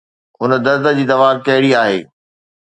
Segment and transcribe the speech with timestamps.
[0.41, 1.99] هن درد جي دوا ڪهڙي آهي؟